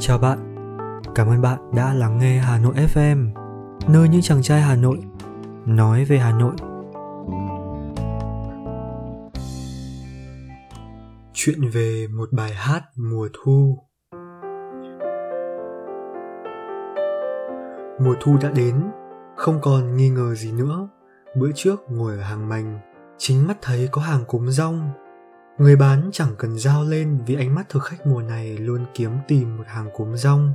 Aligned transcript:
Chào 0.00 0.18
bạn, 0.18 0.38
cảm 1.14 1.28
ơn 1.28 1.42
bạn 1.42 1.58
đã 1.74 1.94
lắng 1.94 2.18
nghe 2.18 2.38
Hà 2.38 2.58
Nội 2.58 2.74
FM, 2.94 3.34
nơi 3.88 4.08
những 4.08 4.22
chàng 4.22 4.42
trai 4.42 4.60
Hà 4.60 4.76
Nội 4.76 4.98
nói 5.66 6.04
về 6.04 6.18
Hà 6.18 6.32
Nội. 6.32 6.54
Chuyện 11.32 11.70
về 11.72 12.06
một 12.16 12.28
bài 12.32 12.54
hát 12.54 12.82
mùa 12.96 13.28
thu. 13.32 13.78
Mùa 18.00 18.14
thu 18.20 18.36
đã 18.42 18.50
đến, 18.50 18.90
không 19.36 19.58
còn 19.62 19.96
nghi 19.96 20.10
ngờ 20.10 20.34
gì 20.34 20.52
nữa. 20.52 20.88
Bữa 21.36 21.50
trước 21.54 21.80
ngồi 21.90 22.16
ở 22.16 22.22
hàng 22.22 22.48
mành, 22.48 22.78
chính 23.18 23.46
mắt 23.46 23.56
thấy 23.62 23.88
có 23.92 24.02
hàng 24.02 24.24
cúng 24.26 24.50
rong 24.50 24.90
Người 25.58 25.76
bán 25.76 26.10
chẳng 26.12 26.34
cần 26.38 26.58
giao 26.58 26.84
lên 26.84 27.18
vì 27.26 27.34
ánh 27.34 27.54
mắt 27.54 27.68
thực 27.68 27.82
khách 27.82 28.06
mùa 28.06 28.22
này 28.22 28.58
luôn 28.58 28.84
kiếm 28.94 29.10
tìm 29.28 29.56
một 29.56 29.64
hàng 29.66 29.90
cốm 29.96 30.16
rong. 30.16 30.52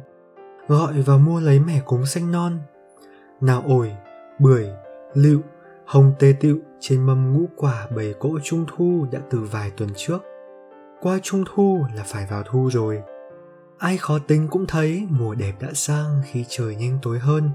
Gọi 0.67 0.93
và 1.01 1.17
mua 1.17 1.39
lấy 1.39 1.59
mẻ 1.59 1.81
cốm 1.85 2.05
xanh 2.05 2.31
non. 2.31 2.59
Nào 3.41 3.63
ổi, 3.67 3.91
bưởi, 4.39 4.67
lựu, 5.13 5.41
hồng 5.85 6.13
tê 6.19 6.33
tựu 6.39 6.57
trên 6.79 7.01
mâm 7.05 7.33
ngũ 7.33 7.45
quả 7.55 7.87
bầy 7.95 8.13
cỗ 8.19 8.39
trung 8.43 8.65
thu 8.75 9.05
đã 9.11 9.19
từ 9.29 9.39
vài 9.39 9.71
tuần 9.77 9.89
trước. 9.95 10.19
Qua 11.01 11.19
trung 11.23 11.43
thu 11.53 11.85
là 11.95 12.03
phải 12.05 12.27
vào 12.29 12.43
thu 12.43 12.69
rồi. 12.71 13.01
Ai 13.77 13.97
khó 13.97 14.19
tính 14.19 14.47
cũng 14.47 14.65
thấy 14.67 15.07
mùa 15.09 15.35
đẹp 15.35 15.53
đã 15.59 15.69
sang 15.73 16.21
khi 16.25 16.45
trời 16.49 16.75
nhanh 16.75 16.99
tối 17.01 17.19
hơn. 17.19 17.49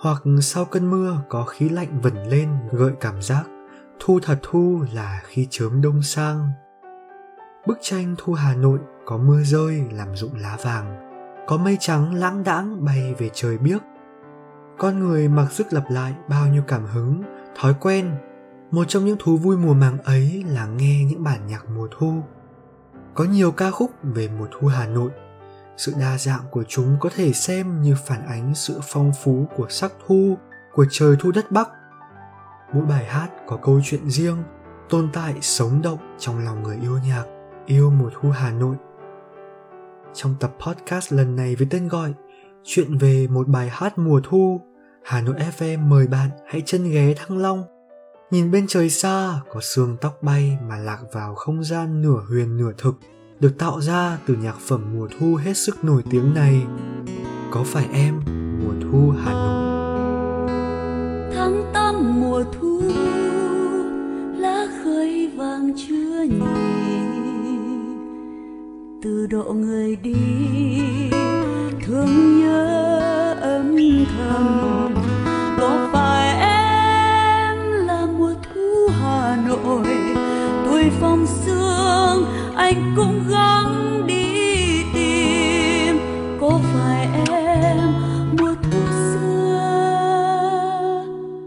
Hoặc 0.00 0.22
sau 0.42 0.64
cơn 0.64 0.90
mưa 0.90 1.16
có 1.28 1.44
khí 1.44 1.68
lạnh 1.68 2.00
vẩn 2.02 2.28
lên 2.28 2.48
gợi 2.72 2.92
cảm 3.00 3.22
giác 3.22 3.44
thu 4.00 4.20
thật 4.22 4.38
thu 4.42 4.84
là 4.92 5.20
khi 5.24 5.46
chớm 5.50 5.82
đông 5.82 6.02
sang 6.02 6.50
Bức 7.66 7.78
tranh 7.80 8.14
thu 8.18 8.32
Hà 8.32 8.54
Nội 8.54 8.78
có 9.04 9.16
mưa 9.16 9.42
rơi 9.42 9.82
làm 9.92 10.16
rụng 10.16 10.34
lá 10.36 10.56
vàng, 10.64 10.96
có 11.46 11.56
mây 11.56 11.76
trắng 11.80 12.14
lãng 12.14 12.44
đãng 12.44 12.84
bay 12.84 13.14
về 13.18 13.30
trời 13.34 13.58
biếc. 13.58 13.82
Con 14.78 14.98
người 14.98 15.28
mặc 15.28 15.52
sức 15.52 15.72
lặp 15.72 15.84
lại 15.90 16.14
bao 16.28 16.46
nhiêu 16.46 16.62
cảm 16.68 16.86
hứng, 16.86 17.22
thói 17.56 17.74
quen. 17.80 18.10
Một 18.70 18.84
trong 18.88 19.04
những 19.04 19.16
thú 19.18 19.36
vui 19.36 19.56
mùa 19.56 19.74
màng 19.74 19.98
ấy 19.98 20.44
là 20.48 20.66
nghe 20.66 21.04
những 21.04 21.24
bản 21.24 21.46
nhạc 21.46 21.70
mùa 21.70 21.88
thu. 21.98 22.22
Có 23.14 23.24
nhiều 23.24 23.52
ca 23.52 23.70
khúc 23.70 23.90
về 24.02 24.28
mùa 24.38 24.46
thu 24.50 24.68
Hà 24.68 24.86
Nội. 24.86 25.10
Sự 25.76 25.94
đa 26.00 26.18
dạng 26.18 26.44
của 26.50 26.64
chúng 26.68 26.96
có 27.00 27.10
thể 27.16 27.32
xem 27.32 27.82
như 27.82 27.94
phản 28.06 28.26
ánh 28.26 28.54
sự 28.54 28.80
phong 28.82 29.12
phú 29.22 29.46
của 29.56 29.66
sắc 29.68 29.92
thu, 30.06 30.36
của 30.74 30.86
trời 30.90 31.16
thu 31.20 31.32
đất 31.32 31.50
Bắc. 31.52 31.68
Mỗi 32.72 32.84
bài 32.84 33.04
hát 33.04 33.28
có 33.46 33.56
câu 33.56 33.80
chuyện 33.84 34.10
riêng, 34.10 34.36
tồn 34.88 35.08
tại 35.12 35.34
sống 35.40 35.82
động 35.82 36.16
trong 36.18 36.44
lòng 36.44 36.62
người 36.62 36.78
yêu 36.82 36.98
nhạc 37.06 37.24
yêu 37.70 37.90
mùa 37.90 38.10
thu 38.20 38.30
Hà 38.30 38.52
Nội. 38.52 38.76
Trong 40.14 40.34
tập 40.40 40.52
podcast 40.66 41.12
lần 41.12 41.36
này 41.36 41.56
với 41.56 41.66
tên 41.70 41.88
gọi 41.88 42.12
Chuyện 42.64 42.98
về 42.98 43.26
một 43.30 43.48
bài 43.48 43.68
hát 43.72 43.98
mùa 43.98 44.20
thu, 44.24 44.60
Hà 45.04 45.20
Nội 45.20 45.34
FM 45.58 45.88
mời 45.88 46.06
bạn 46.06 46.30
hãy 46.46 46.62
chân 46.66 46.90
ghé 46.90 47.14
Thăng 47.14 47.38
Long. 47.38 47.64
Nhìn 48.30 48.50
bên 48.50 48.66
trời 48.68 48.90
xa 48.90 49.40
có 49.52 49.60
sương 49.60 49.96
tóc 50.00 50.22
bay 50.22 50.58
mà 50.68 50.76
lạc 50.78 50.98
vào 51.12 51.34
không 51.34 51.64
gian 51.64 52.02
nửa 52.02 52.22
huyền 52.28 52.56
nửa 52.56 52.72
thực 52.78 52.94
được 53.40 53.58
tạo 53.58 53.80
ra 53.80 54.18
từ 54.26 54.36
nhạc 54.36 54.56
phẩm 54.68 54.84
mùa 54.94 55.08
thu 55.18 55.34
hết 55.34 55.56
sức 55.56 55.84
nổi 55.84 56.02
tiếng 56.10 56.34
này. 56.34 56.62
Có 57.50 57.62
phải 57.66 57.86
em 57.92 58.20
mùa 58.62 58.74
thu 58.82 59.12
Hà 59.24 59.32
Nội? 59.32 59.70
Tháng 61.34 61.70
tám 61.74 62.20
mùa 62.20 62.44
thu 62.52 62.82
lá 64.36 64.66
khơi 64.84 65.32
vàng 65.36 65.72
chưa 65.76 66.22
nhì 66.22 67.19
từ 69.02 69.26
độ 69.26 69.42
người 69.42 69.96
đi. 69.96 70.14
Thương 71.86 72.40
nhớ 72.40 73.36
âm 73.40 73.76
thầm, 74.18 74.94
có 75.60 75.88
phải 75.92 76.28
em 76.40 77.56
là 77.86 78.06
mùa 78.18 78.34
thu 78.42 78.88
hà 79.00 79.36
nội? 79.48 79.86
Tuổi 80.64 80.84
phong 81.00 81.26
sương, 81.26 82.24
anh 82.56 82.94
cũng 82.96 83.24
gắng 83.30 84.02
đi 84.06 84.82
tìm. 84.94 85.98
Có 86.40 86.60
phải 86.74 87.08
em 87.30 87.78
mùa 88.38 88.54
thu 88.62 88.80
xưa, 89.12 89.60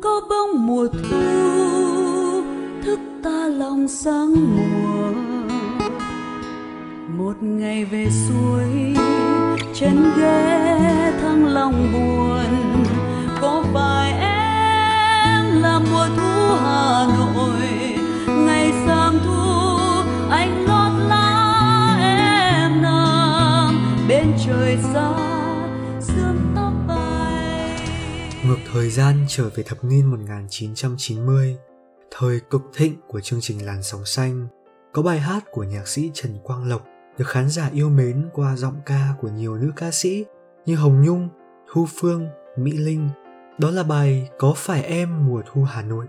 có 0.02 0.22
bông 0.30 0.68
mùa 0.68 0.88
thu, 0.88 2.42
thức 2.84 3.00
ta 3.24 3.48
lòng 3.48 3.88
sáng 3.88 4.34
mùa 4.34 4.63
ngày 7.84 8.06
về 8.06 8.12
suối 8.12 8.94
chân 9.74 10.14
ghé 10.18 11.12
thăng 11.22 11.46
lòng 11.46 11.94
buồn. 11.94 12.84
Có 13.42 13.66
phải 13.74 14.12
em 14.12 15.62
là 15.62 15.80
mùa 15.80 16.08
thu 16.16 16.56
hà 16.56 17.06
nội. 17.18 17.62
Ngày 18.46 18.72
sang 18.86 19.20
thu, 19.26 19.78
anh 20.30 20.66
lót 20.66 21.10
lá 21.10 21.98
em 22.02 22.82
nằm 22.82 24.06
bên 24.08 24.28
trời 24.46 24.78
xa, 24.94 25.14
sương 26.02 26.54
tóc 26.56 26.74
bay. 26.88 27.80
Ngược 28.46 28.60
thời 28.74 28.90
gian 28.90 29.26
trở 29.28 29.50
về 29.56 29.64
thập 29.64 29.84
niên 29.84 30.12
1990 30.12 31.58
thời 32.18 32.40
cực 32.50 32.62
thịnh 32.74 32.96
của 33.08 33.20
chương 33.20 33.42
trình 33.42 33.66
làn 33.66 33.84
sóng 33.84 34.06
xanh, 34.06 34.48
có 34.94 35.02
bài 35.02 35.20
hát 35.20 35.44
của 35.52 35.64
nhạc 35.64 35.88
sĩ 35.88 36.12
Trần 36.14 36.38
Quang 36.44 36.70
Lộc 36.70 36.93
được 37.18 37.28
khán 37.28 37.50
giả 37.50 37.70
yêu 37.74 37.90
mến 37.90 38.30
qua 38.34 38.56
giọng 38.56 38.82
ca 38.86 39.08
của 39.22 39.28
nhiều 39.30 39.58
nữ 39.58 39.72
ca 39.76 39.92
sĩ 39.92 40.26
như 40.66 40.76
Hồng 40.76 41.02
Nhung, 41.02 41.30
Thu 41.74 41.86
Phương, 42.00 42.28
Mỹ 42.58 42.72
Linh. 42.72 43.10
Đó 43.58 43.72
là 43.72 43.84
bài 43.84 44.30
Có 44.40 44.54
phải 44.56 44.84
em 44.84 45.28
mùa 45.28 45.42
thu 45.46 45.64
Hà 45.64 45.82
Nội. 45.82 46.06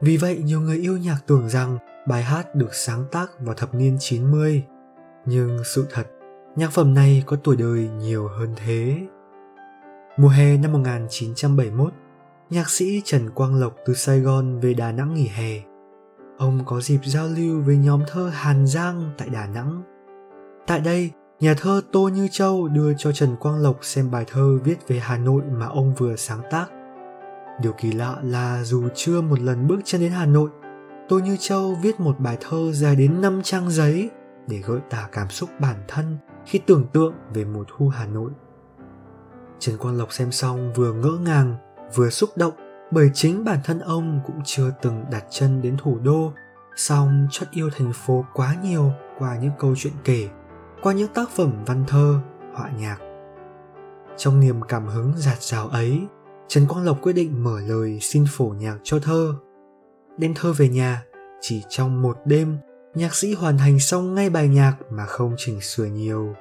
Vì 0.00 0.16
vậy 0.16 0.42
nhiều 0.44 0.60
người 0.60 0.76
yêu 0.76 0.96
nhạc 0.96 1.18
tưởng 1.26 1.48
rằng 1.48 1.78
bài 2.08 2.22
hát 2.22 2.54
được 2.54 2.74
sáng 2.74 3.04
tác 3.12 3.40
vào 3.40 3.54
thập 3.54 3.74
niên 3.74 3.96
90. 4.00 4.64
Nhưng 5.26 5.58
sự 5.64 5.86
thật, 5.90 6.06
nhạc 6.56 6.72
phẩm 6.72 6.94
này 6.94 7.22
có 7.26 7.36
tuổi 7.36 7.56
đời 7.56 7.88
nhiều 7.98 8.28
hơn 8.28 8.54
thế. 8.56 8.96
Mùa 10.16 10.28
hè 10.28 10.56
năm 10.56 10.72
1971, 10.72 11.92
nhạc 12.50 12.70
sĩ 12.70 13.02
Trần 13.04 13.30
Quang 13.30 13.54
Lộc 13.54 13.76
từ 13.86 13.94
Sài 13.94 14.20
Gòn 14.20 14.60
về 14.60 14.74
Đà 14.74 14.92
Nẵng 14.92 15.14
nghỉ 15.14 15.26
hè. 15.26 15.62
Ông 16.38 16.62
có 16.66 16.80
dịp 16.80 17.00
giao 17.04 17.26
lưu 17.26 17.62
với 17.62 17.76
nhóm 17.76 18.02
thơ 18.08 18.30
Hàn 18.34 18.66
Giang 18.66 19.10
tại 19.18 19.28
Đà 19.28 19.46
Nẵng 19.46 19.82
Tại 20.70 20.80
đây, 20.80 21.10
nhà 21.40 21.54
thơ 21.58 21.82
Tô 21.92 22.08
Như 22.08 22.28
Châu 22.30 22.68
đưa 22.68 22.94
cho 22.94 23.12
Trần 23.12 23.36
Quang 23.36 23.62
Lộc 23.62 23.78
xem 23.82 24.10
bài 24.10 24.24
thơ 24.28 24.58
viết 24.64 24.88
về 24.88 24.98
Hà 24.98 25.16
Nội 25.16 25.42
mà 25.42 25.66
ông 25.66 25.94
vừa 25.94 26.16
sáng 26.16 26.42
tác. 26.50 26.66
Điều 27.62 27.72
kỳ 27.72 27.92
lạ 27.92 28.16
là 28.22 28.62
dù 28.64 28.88
chưa 28.94 29.20
một 29.20 29.40
lần 29.40 29.66
bước 29.66 29.80
chân 29.84 30.00
đến 30.00 30.12
Hà 30.12 30.26
Nội, 30.26 30.50
Tô 31.08 31.18
Như 31.18 31.36
Châu 31.40 31.74
viết 31.74 32.00
một 32.00 32.20
bài 32.20 32.38
thơ 32.40 32.72
dài 32.72 32.96
đến 32.96 33.20
5 33.20 33.40
trang 33.42 33.70
giấy 33.70 34.10
để 34.46 34.58
gợi 34.58 34.80
tả 34.90 35.08
cảm 35.12 35.30
xúc 35.30 35.50
bản 35.60 35.76
thân 35.88 36.18
khi 36.46 36.58
tưởng 36.58 36.86
tượng 36.92 37.14
về 37.34 37.44
mùa 37.44 37.64
thu 37.68 37.88
Hà 37.88 38.06
Nội. 38.06 38.30
Trần 39.58 39.76
Quang 39.76 39.98
Lộc 39.98 40.12
xem 40.12 40.32
xong 40.32 40.72
vừa 40.72 40.92
ngỡ 40.92 41.18
ngàng, 41.24 41.56
vừa 41.94 42.10
xúc 42.10 42.30
động 42.36 42.54
bởi 42.90 43.10
chính 43.14 43.44
bản 43.44 43.58
thân 43.64 43.78
ông 43.78 44.20
cũng 44.26 44.40
chưa 44.44 44.70
từng 44.82 45.04
đặt 45.10 45.24
chân 45.30 45.62
đến 45.62 45.76
thủ 45.82 45.98
đô, 45.98 46.32
song 46.76 47.28
chất 47.30 47.48
yêu 47.50 47.70
thành 47.76 47.92
phố 47.92 48.24
quá 48.34 48.56
nhiều 48.62 48.92
qua 49.18 49.38
những 49.38 49.52
câu 49.58 49.74
chuyện 49.76 49.92
kể 50.04 50.28
qua 50.82 50.92
những 50.92 51.12
tác 51.14 51.30
phẩm 51.30 51.52
văn 51.66 51.84
thơ, 51.88 52.20
họa 52.54 52.70
nhạc. 52.78 52.98
Trong 54.16 54.40
niềm 54.40 54.60
cảm 54.68 54.86
hứng 54.86 55.12
giạt 55.16 55.42
rào 55.42 55.68
ấy, 55.68 56.00
Trần 56.48 56.66
Quang 56.66 56.84
Lộc 56.84 57.02
quyết 57.02 57.12
định 57.12 57.44
mở 57.44 57.60
lời 57.60 57.98
xin 58.00 58.24
phổ 58.30 58.44
nhạc 58.44 58.76
cho 58.82 58.98
thơ. 58.98 59.34
Đem 60.18 60.34
thơ 60.34 60.52
về 60.52 60.68
nhà, 60.68 61.02
chỉ 61.40 61.62
trong 61.68 62.02
một 62.02 62.18
đêm, 62.24 62.58
nhạc 62.94 63.14
sĩ 63.14 63.34
hoàn 63.34 63.58
thành 63.58 63.80
xong 63.80 64.14
ngay 64.14 64.30
bài 64.30 64.48
nhạc 64.48 64.76
mà 64.90 65.06
không 65.06 65.34
chỉnh 65.36 65.60
sửa 65.60 65.84
nhiều. 65.84 66.34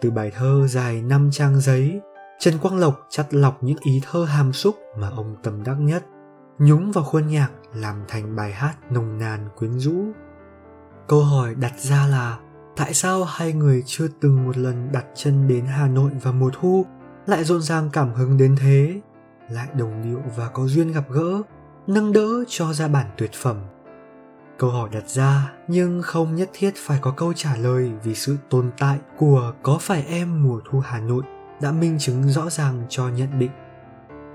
Từ 0.00 0.10
bài 0.10 0.32
thơ 0.34 0.66
dài 0.68 1.02
5 1.02 1.30
trang 1.32 1.60
giấy, 1.60 2.00
Trần 2.38 2.58
Quang 2.58 2.78
Lộc 2.78 3.06
chắt 3.10 3.34
lọc 3.34 3.62
những 3.62 3.78
ý 3.82 4.00
thơ 4.10 4.24
hàm 4.24 4.52
xúc 4.52 4.76
mà 4.98 5.10
ông 5.16 5.36
tâm 5.42 5.64
đắc 5.64 5.76
nhất, 5.80 6.04
nhúng 6.58 6.92
vào 6.92 7.04
khuôn 7.04 7.26
nhạc 7.26 7.50
làm 7.74 8.04
thành 8.08 8.36
bài 8.36 8.52
hát 8.52 8.74
nồng 8.90 9.18
nàn 9.18 9.48
quyến 9.56 9.78
rũ. 9.78 9.94
Câu 11.08 11.22
hỏi 11.22 11.54
đặt 11.54 11.72
ra 11.78 12.06
là 12.06 12.38
tại 12.76 12.94
sao 12.94 13.24
hai 13.24 13.52
người 13.52 13.82
chưa 13.86 14.08
từng 14.20 14.44
một 14.46 14.56
lần 14.56 14.92
đặt 14.92 15.04
chân 15.14 15.48
đến 15.48 15.66
Hà 15.66 15.88
Nội 15.88 16.10
vào 16.22 16.32
mùa 16.32 16.50
thu 16.52 16.86
lại 17.26 17.44
rộn 17.44 17.62
ràng 17.62 17.90
cảm 17.92 18.12
hứng 18.14 18.38
đến 18.38 18.56
thế, 18.60 19.00
lại 19.50 19.68
đồng 19.78 20.02
điệu 20.02 20.22
và 20.36 20.48
có 20.48 20.66
duyên 20.66 20.92
gặp 20.92 21.04
gỡ, 21.10 21.42
nâng 21.86 22.12
đỡ 22.12 22.44
cho 22.48 22.72
ra 22.72 22.88
bản 22.88 23.06
tuyệt 23.16 23.32
phẩm. 23.32 23.56
Câu 24.58 24.70
hỏi 24.70 24.88
đặt 24.92 25.08
ra 25.08 25.52
nhưng 25.68 26.02
không 26.02 26.34
nhất 26.34 26.50
thiết 26.52 26.72
phải 26.76 26.98
có 27.00 27.10
câu 27.10 27.32
trả 27.32 27.56
lời 27.56 27.92
vì 28.04 28.14
sự 28.14 28.36
tồn 28.50 28.70
tại 28.78 28.98
của 29.18 29.54
có 29.62 29.78
phải 29.80 30.04
em 30.08 30.42
mùa 30.42 30.60
thu 30.70 30.80
Hà 30.80 31.00
Nội 31.00 31.22
đã 31.60 31.72
minh 31.72 31.96
chứng 31.98 32.28
rõ 32.28 32.50
ràng 32.50 32.82
cho 32.88 33.08
nhận 33.08 33.38
định. 33.38 33.50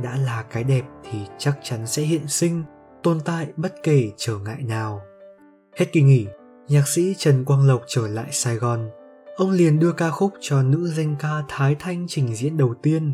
Đã 0.03 0.15
là 0.15 0.43
cái 0.51 0.63
đẹp 0.63 0.83
thì 1.11 1.19
chắc 1.37 1.59
chắn 1.63 1.87
sẽ 1.87 2.01
hiện 2.01 2.27
sinh, 2.27 2.63
tồn 3.03 3.19
tại 3.25 3.47
bất 3.55 3.73
kể 3.83 4.11
trở 4.17 4.37
ngại 4.37 4.63
nào. 4.63 5.01
Hết 5.77 5.85
kỳ 5.91 6.01
nghỉ, 6.01 6.27
nhạc 6.69 6.87
sĩ 6.87 7.15
Trần 7.17 7.45
Quang 7.45 7.67
Lộc 7.67 7.81
trở 7.87 8.07
lại 8.07 8.27
Sài 8.31 8.55
Gòn. 8.55 8.89
ông 9.35 9.51
liền 9.51 9.79
đưa 9.79 9.91
ca 9.91 10.09
khúc 10.09 10.33
cho 10.39 10.61
nữ 10.63 10.87
danh 10.87 11.15
ca 11.19 11.43
Thái 11.47 11.75
Thanh 11.79 12.05
trình 12.07 12.35
diễn 12.35 12.57
đầu 12.57 12.73
tiên. 12.81 13.13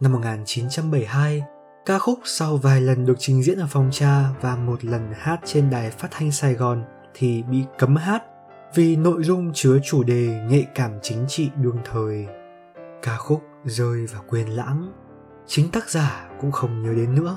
Năm 0.00 0.12
1972, 0.12 1.42
ca 1.86 1.98
khúc 1.98 2.18
sau 2.24 2.56
vài 2.56 2.80
lần 2.80 3.06
được 3.06 3.14
trình 3.18 3.42
diễn 3.42 3.58
ở 3.58 3.66
phòng 3.70 3.88
trà 3.92 4.30
và 4.40 4.56
một 4.56 4.84
lần 4.84 5.12
hát 5.14 5.40
trên 5.44 5.70
đài 5.70 5.90
phát 5.90 6.08
thanh 6.10 6.32
Sài 6.32 6.54
Gòn 6.54 6.84
thì 7.14 7.42
bị 7.42 7.64
cấm 7.78 7.96
hát 7.96 8.22
vì 8.74 8.96
nội 8.96 9.24
dung 9.24 9.50
chứa 9.54 9.78
chủ 9.84 10.02
đề 10.02 10.46
nhạy 10.50 10.66
cảm 10.74 10.90
chính 11.02 11.24
trị 11.28 11.50
đương 11.62 11.78
thời. 11.92 12.26
Ca 13.02 13.16
khúc 13.16 13.42
rơi 13.64 14.06
vào 14.06 14.22
quên 14.28 14.48
lãng, 14.48 14.92
chính 15.46 15.70
tác 15.70 15.90
giả 15.90 16.28
cũng 16.40 16.52
không 16.52 16.82
nhớ 16.82 16.94
đến 16.94 17.14
nữa. 17.14 17.36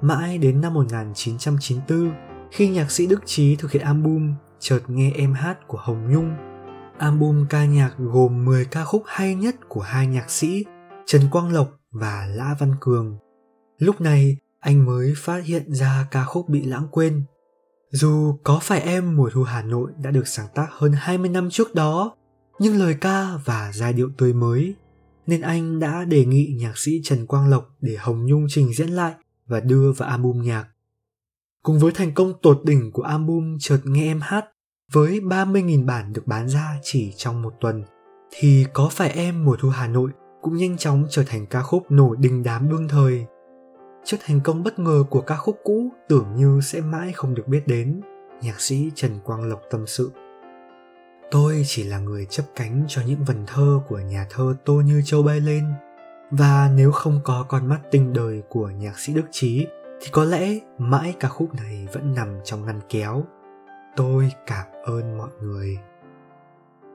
Mãi 0.00 0.38
đến 0.38 0.60
năm 0.60 0.74
1994, 0.74 2.12
khi 2.52 2.68
nhạc 2.68 2.90
sĩ 2.90 3.06
Đức 3.06 3.22
Trí 3.26 3.56
thực 3.56 3.72
hiện 3.72 3.82
album 3.82 4.34
chợt 4.62 4.80
nghe 4.88 5.12
em 5.14 5.32
hát 5.32 5.58
của 5.66 5.78
Hồng 5.78 6.12
Nhung. 6.12 6.30
Album 6.98 7.46
ca 7.50 7.64
nhạc 7.64 7.94
gồm 7.98 8.44
10 8.44 8.64
ca 8.64 8.84
khúc 8.84 9.02
hay 9.06 9.34
nhất 9.34 9.56
của 9.68 9.80
hai 9.80 10.06
nhạc 10.06 10.30
sĩ 10.30 10.64
Trần 11.06 11.22
Quang 11.30 11.52
Lộc 11.52 11.70
và 11.90 12.26
Lã 12.26 12.54
Văn 12.58 12.74
Cường. 12.80 13.18
Lúc 13.78 14.00
này, 14.00 14.36
anh 14.60 14.84
mới 14.84 15.12
phát 15.16 15.44
hiện 15.44 15.72
ra 15.74 16.06
ca 16.10 16.24
khúc 16.24 16.48
bị 16.48 16.62
lãng 16.64 16.88
quên. 16.90 17.24
Dù 17.90 18.38
có 18.44 18.58
phải 18.62 18.80
em 18.80 19.16
mùa 19.16 19.30
thu 19.32 19.42
Hà 19.42 19.62
Nội 19.62 19.90
đã 20.02 20.10
được 20.10 20.28
sáng 20.28 20.46
tác 20.54 20.66
hơn 20.70 20.92
20 20.92 21.30
năm 21.30 21.50
trước 21.50 21.74
đó, 21.74 22.16
nhưng 22.58 22.78
lời 22.78 22.96
ca 23.00 23.36
và 23.44 23.72
giai 23.74 23.92
điệu 23.92 24.10
tươi 24.18 24.32
mới, 24.32 24.74
nên 25.26 25.40
anh 25.40 25.78
đã 25.78 26.04
đề 26.04 26.24
nghị 26.24 26.56
nhạc 26.60 26.78
sĩ 26.78 27.00
Trần 27.04 27.26
Quang 27.26 27.50
Lộc 27.50 27.68
để 27.80 27.96
Hồng 27.98 28.26
Nhung 28.26 28.46
trình 28.48 28.72
diễn 28.72 28.88
lại 28.88 29.14
và 29.46 29.60
đưa 29.60 29.92
vào 29.92 30.08
album 30.08 30.42
nhạc. 30.42 30.66
Cùng 31.62 31.78
với 31.78 31.92
thành 31.92 32.14
công 32.14 32.32
tột 32.42 32.60
đỉnh 32.64 32.92
của 32.92 33.02
album 33.02 33.56
Chợt 33.60 33.80
nghe 33.84 34.02
em 34.02 34.20
hát 34.22 34.44
với 34.92 35.20
30.000 35.20 35.86
bản 35.86 36.12
được 36.12 36.26
bán 36.26 36.48
ra 36.48 36.78
chỉ 36.82 37.12
trong 37.16 37.42
một 37.42 37.54
tuần, 37.60 37.82
thì 38.30 38.66
có 38.72 38.88
phải 38.92 39.10
em 39.10 39.44
mùa 39.44 39.56
thu 39.60 39.68
Hà 39.68 39.86
Nội 39.86 40.10
cũng 40.42 40.56
nhanh 40.56 40.76
chóng 40.76 41.06
trở 41.10 41.22
thành 41.26 41.46
ca 41.46 41.62
khúc 41.62 41.90
nổi 41.90 42.16
đình 42.20 42.42
đám 42.42 42.68
đương 42.68 42.88
thời. 42.88 43.26
Trước 44.04 44.16
thành 44.26 44.40
công 44.40 44.62
bất 44.62 44.78
ngờ 44.78 45.04
của 45.10 45.20
ca 45.20 45.36
khúc 45.36 45.58
cũ 45.64 45.88
tưởng 46.08 46.26
như 46.36 46.60
sẽ 46.62 46.80
mãi 46.80 47.12
không 47.12 47.34
được 47.34 47.48
biết 47.48 47.66
đến, 47.66 48.00
nhạc 48.42 48.60
sĩ 48.60 48.90
Trần 48.94 49.18
Quang 49.24 49.44
Lộc 49.44 49.62
tâm 49.70 49.86
sự. 49.86 50.12
Tôi 51.30 51.62
chỉ 51.66 51.82
là 51.84 51.98
người 51.98 52.26
chấp 52.30 52.44
cánh 52.56 52.84
cho 52.88 53.02
những 53.06 53.24
vần 53.24 53.44
thơ 53.46 53.80
của 53.88 53.98
nhà 53.98 54.26
thơ 54.30 54.54
Tô 54.64 54.74
Như 54.74 55.02
Châu 55.04 55.22
bay 55.22 55.40
lên, 55.40 55.64
và 56.30 56.70
nếu 56.76 56.92
không 56.92 57.20
có 57.24 57.44
con 57.48 57.68
mắt 57.68 57.80
tinh 57.90 58.12
đời 58.12 58.42
của 58.48 58.70
nhạc 58.70 58.98
sĩ 58.98 59.12
Đức 59.12 59.26
Trí 59.30 59.66
thì 60.00 60.08
có 60.12 60.24
lẽ 60.24 60.58
mãi 60.78 61.14
ca 61.20 61.28
khúc 61.28 61.54
này 61.54 61.86
vẫn 61.92 62.14
nằm 62.14 62.40
trong 62.44 62.66
ngăn 62.66 62.80
kéo. 62.88 63.24
Tôi 63.96 64.32
cảm 64.46 64.66
ơn 64.84 65.18
mọi 65.18 65.30
người. 65.42 65.78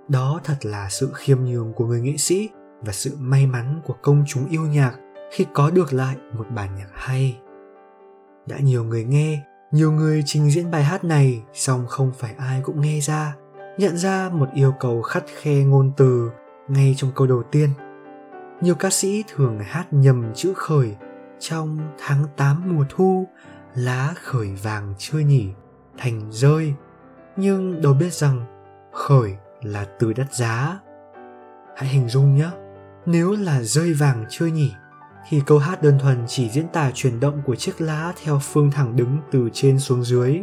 Đó 0.07 0.39
thật 0.44 0.57
là 0.61 0.89
sự 0.89 1.11
khiêm 1.13 1.38
nhường 1.44 1.73
của 1.73 1.85
người 1.85 2.01
nghệ 2.01 2.17
sĩ 2.17 2.49
và 2.81 2.94
sự 2.94 3.15
may 3.19 3.45
mắn 3.45 3.81
của 3.85 3.95
công 4.01 4.23
chúng 4.27 4.49
yêu 4.49 4.61
nhạc 4.61 4.94
khi 5.31 5.45
có 5.53 5.71
được 5.71 5.94
lại 5.94 6.15
một 6.33 6.45
bản 6.55 6.75
nhạc 6.75 6.89
hay. 6.94 7.39
Đã 8.45 8.57
nhiều 8.59 8.83
người 8.83 9.03
nghe, 9.03 9.44
nhiều 9.71 9.91
người 9.91 10.23
trình 10.25 10.51
diễn 10.51 10.71
bài 10.71 10.83
hát 10.83 11.03
này, 11.03 11.44
song 11.53 11.85
không 11.88 12.11
phải 12.17 12.33
ai 12.38 12.61
cũng 12.63 12.81
nghe 12.81 12.99
ra, 12.99 13.35
nhận 13.77 13.97
ra 13.97 14.29
một 14.29 14.49
yêu 14.53 14.73
cầu 14.79 15.01
khắt 15.01 15.23
khe 15.41 15.63
ngôn 15.63 15.91
từ 15.97 16.29
ngay 16.67 16.94
trong 16.97 17.11
câu 17.15 17.27
đầu 17.27 17.44
tiên. 17.44 17.69
Nhiều 18.61 18.75
ca 18.75 18.89
sĩ 18.89 19.23
thường 19.27 19.59
hát 19.59 19.85
nhầm 19.91 20.33
chữ 20.35 20.53
khởi 20.55 20.95
trong 21.39 21.79
tháng 21.97 22.23
8 22.38 22.75
mùa 22.75 22.85
thu, 22.89 23.27
lá 23.75 24.13
khởi 24.23 24.53
vàng 24.63 24.94
chưa 24.97 25.19
nhỉ, 25.19 25.49
thành 25.97 26.31
rơi. 26.31 26.73
Nhưng 27.37 27.81
đâu 27.81 27.93
biết 27.93 28.13
rằng 28.13 28.45
khởi 28.91 29.35
là 29.61 29.85
từ 29.99 30.13
đắt 30.13 30.33
giá. 30.33 30.79
Hãy 31.75 31.89
hình 31.89 32.09
dung 32.09 32.35
nhé, 32.35 32.49
nếu 33.05 33.31
là 33.31 33.61
rơi 33.61 33.93
vàng 33.93 34.25
chưa 34.29 34.45
nhỉ, 34.45 34.71
thì 35.29 35.41
câu 35.45 35.57
hát 35.59 35.81
đơn 35.81 35.99
thuần 35.99 36.23
chỉ 36.27 36.49
diễn 36.49 36.67
tả 36.67 36.91
chuyển 36.93 37.19
động 37.19 37.41
của 37.45 37.55
chiếc 37.55 37.81
lá 37.81 38.13
theo 38.23 38.39
phương 38.43 38.71
thẳng 38.71 38.95
đứng 38.95 39.17
từ 39.31 39.49
trên 39.53 39.79
xuống 39.79 40.03
dưới. 40.03 40.39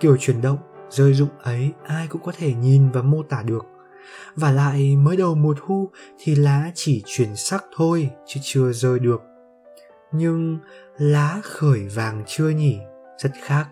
Kiểu 0.00 0.16
chuyển 0.16 0.42
động, 0.42 0.58
rơi 0.90 1.14
rụng 1.14 1.30
ấy 1.42 1.72
ai 1.84 2.06
cũng 2.06 2.22
có 2.22 2.32
thể 2.38 2.54
nhìn 2.54 2.90
và 2.90 3.02
mô 3.02 3.22
tả 3.22 3.42
được. 3.42 3.66
Và 4.34 4.50
lại 4.50 4.96
mới 4.96 5.16
đầu 5.16 5.34
mùa 5.34 5.54
thu 5.66 5.90
thì 6.18 6.34
lá 6.34 6.70
chỉ 6.74 7.02
chuyển 7.06 7.36
sắc 7.36 7.64
thôi 7.76 8.10
chứ 8.26 8.40
chưa 8.42 8.72
rơi 8.72 8.98
được 8.98 9.22
nhưng 10.12 10.58
lá 10.98 11.40
khởi 11.42 11.88
vàng 11.88 12.22
chưa 12.26 12.48
nhỉ 12.48 12.78
rất 13.18 13.30
khác 13.42 13.68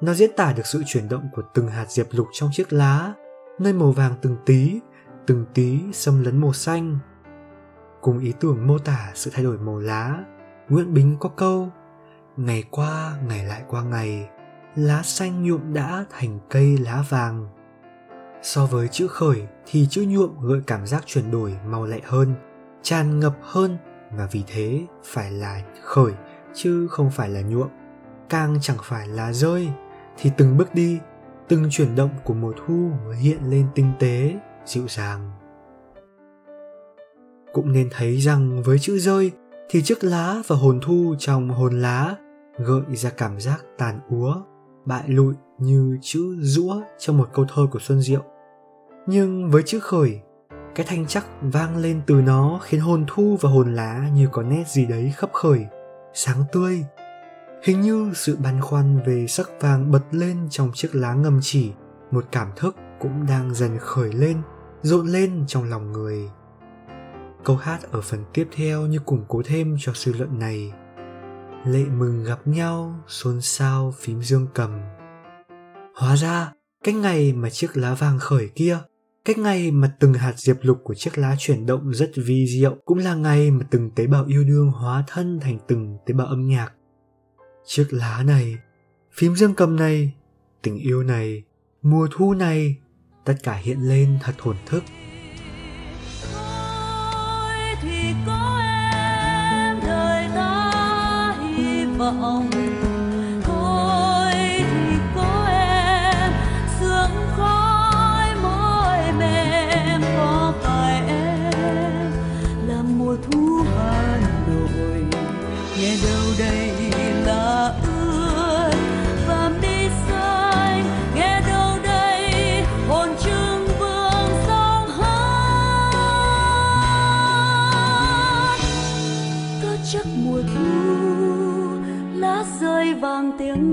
nó 0.00 0.14
diễn 0.14 0.30
tả 0.36 0.52
được 0.52 0.66
sự 0.66 0.82
chuyển 0.86 1.08
động 1.08 1.28
của 1.34 1.42
từng 1.54 1.68
hạt 1.68 1.90
diệp 1.90 2.06
lục 2.10 2.28
trong 2.32 2.50
chiếc 2.52 2.72
lá, 2.72 3.12
nơi 3.58 3.72
màu 3.72 3.92
vàng 3.92 4.14
từng 4.22 4.36
tí 4.46 4.80
từng 5.26 5.44
tí 5.54 5.80
xâm 5.92 6.24
lấn 6.24 6.40
màu 6.40 6.52
xanh. 6.52 6.98
Cùng 8.00 8.18
ý 8.18 8.32
tưởng 8.40 8.66
mô 8.66 8.78
tả 8.78 9.10
sự 9.14 9.30
thay 9.34 9.44
đổi 9.44 9.58
màu 9.58 9.78
lá, 9.78 10.24
nguyễn 10.68 10.94
bính 10.94 11.16
có 11.20 11.28
câu, 11.28 11.68
ngày 12.36 12.64
qua, 12.70 13.18
ngày 13.28 13.44
lại 13.44 13.62
qua 13.68 13.82
ngày, 13.82 14.28
lá 14.76 15.02
xanh 15.02 15.42
nhuộm 15.42 15.74
đã 15.74 16.04
thành 16.10 16.38
cây 16.50 16.78
lá 16.78 17.04
vàng. 17.08 17.48
So 18.42 18.66
với 18.66 18.88
chữ 18.88 19.06
khởi 19.08 19.46
thì 19.66 19.86
chữ 19.90 20.04
nhuộm 20.08 20.40
gợi 20.40 20.60
cảm 20.66 20.86
giác 20.86 21.02
chuyển 21.06 21.30
đổi 21.30 21.56
màu 21.66 21.86
lẹ 21.86 22.00
hơn, 22.04 22.34
tràn 22.82 23.20
ngập 23.20 23.36
hơn 23.42 23.78
và 24.12 24.28
vì 24.32 24.42
thế 24.46 24.86
phải 25.04 25.30
là 25.30 25.62
khởi 25.82 26.12
chứ 26.54 26.88
không 26.90 27.10
phải 27.10 27.28
là 27.28 27.40
nhuộm, 27.40 27.68
càng 28.28 28.58
chẳng 28.60 28.76
phải 28.82 29.08
là 29.08 29.32
rơi 29.32 29.68
thì 30.20 30.30
từng 30.36 30.56
bước 30.56 30.74
đi, 30.74 30.98
từng 31.48 31.66
chuyển 31.70 31.96
động 31.96 32.10
của 32.24 32.34
mùa 32.34 32.52
thu 32.56 32.90
mới 33.06 33.16
hiện 33.16 33.38
lên 33.50 33.66
tinh 33.74 33.92
tế, 33.98 34.34
dịu 34.64 34.88
dàng. 34.88 35.30
Cũng 37.52 37.72
nên 37.72 37.88
thấy 37.92 38.16
rằng 38.16 38.62
với 38.62 38.78
chữ 38.78 38.98
rơi 38.98 39.32
thì 39.68 39.82
chiếc 39.82 40.04
lá 40.04 40.42
và 40.46 40.56
hồn 40.56 40.80
thu 40.82 41.14
trong 41.18 41.50
hồn 41.50 41.80
lá 41.80 42.16
gợi 42.58 42.82
ra 42.96 43.10
cảm 43.10 43.40
giác 43.40 43.64
tàn 43.78 44.00
úa, 44.10 44.34
bại 44.84 45.04
lụi 45.06 45.34
như 45.58 45.98
chữ 46.00 46.36
rũa 46.40 46.82
trong 46.98 47.16
một 47.16 47.28
câu 47.32 47.44
thơ 47.54 47.66
của 47.70 47.78
xuân 47.78 48.00
diệu. 48.00 48.22
Nhưng 49.06 49.50
với 49.50 49.62
chữ 49.66 49.80
khởi, 49.80 50.20
cái 50.74 50.86
thanh 50.88 51.06
chắc 51.06 51.26
vang 51.40 51.76
lên 51.76 52.00
từ 52.06 52.14
nó 52.14 52.60
khiến 52.62 52.80
hồn 52.80 53.04
thu 53.06 53.36
và 53.40 53.50
hồn 53.50 53.74
lá 53.74 54.08
như 54.14 54.28
có 54.32 54.42
nét 54.42 54.64
gì 54.68 54.86
đấy 54.86 55.12
khấp 55.16 55.32
khởi, 55.32 55.66
sáng 56.14 56.44
tươi 56.52 56.84
hình 57.62 57.80
như 57.80 58.12
sự 58.14 58.36
băn 58.36 58.60
khoăn 58.60 59.00
về 59.06 59.26
sắc 59.26 59.50
vàng 59.60 59.90
bật 59.90 60.02
lên 60.10 60.46
trong 60.50 60.70
chiếc 60.74 60.94
lá 60.94 61.14
ngầm 61.14 61.38
chỉ, 61.42 61.72
một 62.10 62.24
cảm 62.32 62.48
thức 62.56 62.76
cũng 63.00 63.26
đang 63.26 63.54
dần 63.54 63.78
khởi 63.78 64.12
lên, 64.12 64.42
rộn 64.82 65.06
lên 65.06 65.44
trong 65.46 65.64
lòng 65.64 65.92
người. 65.92 66.30
Câu 67.44 67.56
hát 67.56 67.78
ở 67.90 68.00
phần 68.00 68.24
tiếp 68.32 68.48
theo 68.52 68.86
như 68.86 68.98
củng 68.98 69.24
cố 69.28 69.42
thêm 69.44 69.76
cho 69.80 69.92
suy 69.94 70.12
luận 70.12 70.38
này. 70.38 70.72
Lệ 71.66 71.84
mừng 71.84 72.24
gặp 72.24 72.38
nhau, 72.44 72.94
xôn 73.06 73.40
xao 73.40 73.94
phím 74.00 74.22
dương 74.22 74.46
cầm. 74.54 74.80
Hóa 75.94 76.16
ra, 76.16 76.52
cái 76.84 76.94
ngày 76.94 77.32
mà 77.32 77.50
chiếc 77.50 77.76
lá 77.76 77.94
vàng 77.94 78.18
khởi 78.18 78.48
kia, 78.54 78.78
cái 79.24 79.36
ngày 79.38 79.70
mà 79.70 79.92
từng 80.00 80.14
hạt 80.14 80.32
diệp 80.36 80.56
lục 80.62 80.78
của 80.84 80.94
chiếc 80.94 81.18
lá 81.18 81.34
chuyển 81.38 81.66
động 81.66 81.94
rất 81.94 82.10
vi 82.16 82.46
diệu 82.46 82.76
cũng 82.84 82.98
là 82.98 83.14
ngày 83.14 83.50
mà 83.50 83.66
từng 83.70 83.90
tế 83.90 84.06
bào 84.06 84.24
yêu 84.24 84.44
đương 84.44 84.70
hóa 84.70 85.04
thân 85.06 85.40
thành 85.40 85.58
từng 85.68 85.96
tế 86.06 86.14
bào 86.14 86.26
âm 86.26 86.46
nhạc. 86.46 86.72
Chiếc 87.70 87.86
lá 87.90 88.22
này, 88.26 88.56
phím 89.12 89.36
dương 89.36 89.54
cầm 89.54 89.76
này, 89.76 90.12
tình 90.62 90.78
yêu 90.78 91.02
này, 91.02 91.42
mùa 91.82 92.08
thu 92.12 92.34
này, 92.34 92.76
tất 93.24 93.34
cả 93.42 93.54
hiện 93.54 93.78
lên 93.88 94.18
thật 94.22 94.32
hồn 94.38 94.56
thức. 94.66 94.82
thì 97.82 98.14
có 98.26 98.60
em 98.92 99.80
đời 99.86 100.28
ta 100.34 101.36
hy 101.56 101.84
vọng 101.84 102.67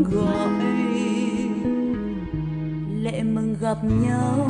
gọi. 0.04 0.50
Lệ 3.02 3.24
mừng 3.24 3.56
gặp 3.62 3.78
nhau, 3.84 4.50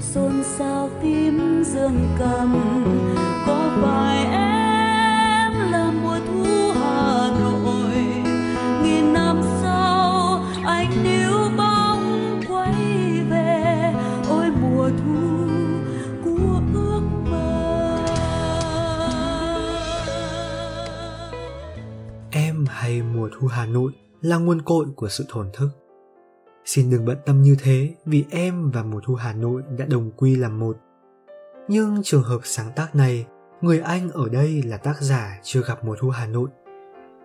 xôn 0.00 0.42
xao 0.44 0.90
tim 1.02 1.62
dương 1.64 2.08
cầm. 2.18 2.54
Có 3.46 3.78
phải 3.82 4.24
em 4.24 5.52
là 5.72 5.92
mùa 6.02 6.18
thu 6.26 6.72
hà 6.80 7.30
nội? 7.40 7.94
Nghìn 8.82 9.12
năm 9.12 9.42
sau, 9.62 10.44
anh 10.64 10.90
níu 11.04 11.56
bóng 11.56 12.40
quay 12.48 12.74
về. 13.30 13.94
Ôi, 14.28 14.46
mùa 14.62 14.90
thu 14.90 15.48
của 16.24 16.60
ước 16.74 17.02
mơ. 17.30 17.98
Em 22.30 22.64
hay 22.68 23.02
mùa 23.02 23.28
thu 23.40 23.46
hà 23.46 23.66
nội? 23.66 23.92
Là 24.22 24.36
nguồn 24.36 24.62
cội 24.62 24.86
của 24.96 25.08
sự 25.08 25.24
thổn 25.28 25.50
thức. 25.52 25.68
Xin 26.64 26.90
đừng 26.90 27.04
bận 27.04 27.16
tâm 27.26 27.42
như 27.42 27.56
thế 27.62 27.94
vì 28.04 28.24
em 28.30 28.70
và 28.70 28.82
mùa 28.82 29.00
thu 29.04 29.14
Hà 29.14 29.32
Nội 29.32 29.62
đã 29.78 29.84
đồng 29.84 30.10
quy 30.16 30.36
làm 30.36 30.58
một. 30.60 30.76
Nhưng 31.68 32.00
trường 32.04 32.22
hợp 32.22 32.40
sáng 32.44 32.70
tác 32.76 32.94
này, 32.94 33.26
người 33.60 33.80
anh 33.80 34.10
ở 34.10 34.28
đây 34.28 34.62
là 34.62 34.76
tác 34.76 35.00
giả 35.00 35.40
chưa 35.42 35.62
gặp 35.62 35.84
mùa 35.84 35.96
thu 35.98 36.10
Hà 36.10 36.26
Nội. 36.26 36.48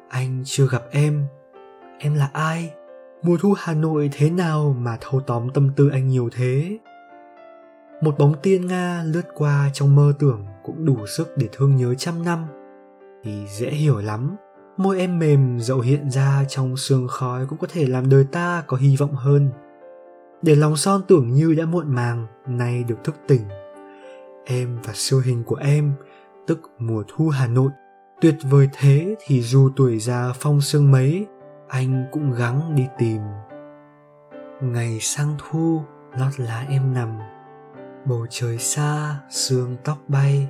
Anh 0.10 0.42
chưa 0.46 0.68
gặp 0.68 0.84
em. 0.92 1.26
Em 2.00 2.14
là 2.14 2.30
ai? 2.34 2.74
Mùa 3.24 3.38
thu 3.42 3.54
Hà 3.58 3.74
Nội 3.74 4.10
thế 4.14 4.30
nào 4.30 4.76
mà 4.80 4.98
thâu 5.02 5.22
tóm 5.22 5.50
tâm 5.54 5.70
tư 5.76 5.90
anh 5.90 6.08
nhiều 6.08 6.30
thế? 6.36 6.78
Một 8.02 8.18
bóng 8.18 8.34
tiên 8.42 8.68
Nga 8.68 9.04
lướt 9.06 9.26
qua 9.36 9.70
trong 9.74 9.96
mơ 9.96 10.14
tưởng 10.20 10.46
cũng 10.64 10.86
đủ 10.86 11.06
sức 11.18 11.38
để 11.38 11.48
thương 11.52 11.76
nhớ 11.76 11.96
trăm 11.96 12.24
năm. 12.24 12.46
Thì 13.24 13.48
dễ 13.48 13.70
hiểu 13.70 13.98
lắm, 13.98 14.36
môi 14.78 15.00
em 15.00 15.20
mềm 15.20 15.60
dẫu 15.60 15.80
hiện 15.80 16.12
ra 16.12 16.44
trong 16.48 16.78
sương 16.78 17.08
khói 17.08 17.46
cũng 17.46 17.58
có 17.58 17.68
thể 17.74 17.88
làm 17.88 18.10
đời 18.10 18.26
ta 18.32 18.64
có 18.68 18.78
hy 18.78 18.96
vọng 18.96 19.16
hơn. 19.16 19.50
Để 20.42 20.56
lòng 20.56 20.76
son 20.76 21.02
tưởng 21.08 21.32
như 21.32 21.54
đã 21.54 21.66
muộn 21.66 21.96
màng, 21.96 22.28
nay 22.48 22.84
được 22.84 23.04
thức 23.04 23.16
tỉnh. 23.28 23.42
Em 24.46 24.80
và 24.84 24.94
siêu 24.96 25.22
hình 25.26 25.44
của 25.44 25.56
em, 25.56 25.94
tức 26.48 26.72
mùa 26.80 27.04
thu 27.08 27.30
Hà 27.30 27.48
Nội, 27.48 27.70
tuyệt 28.22 28.36
vời 28.50 28.70
thế 28.74 29.16
thì 29.26 29.42
dù 29.42 29.70
tuổi 29.76 30.00
già 30.00 30.34
phong 30.36 30.62
sương 30.62 30.92
mấy, 30.92 31.26
anh 31.68 32.06
cũng 32.12 32.32
gắng 32.32 32.76
đi 32.76 32.86
tìm. 32.98 33.22
Ngày 34.62 35.00
sang 35.02 35.36
thu, 35.38 35.82
lót 36.20 36.40
lá 36.40 36.66
em 36.70 36.94
nằm, 36.94 37.20
bầu 38.06 38.26
trời 38.30 38.58
xa, 38.58 39.16
sương 39.30 39.76
tóc 39.84 39.98
bay. 40.08 40.48